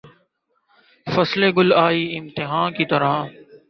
فصل 1.07 1.41
گل 1.57 1.69
آئی 1.85 2.01
امتحاں 2.17 2.67
کی 2.75 2.85
طرح 2.91 3.13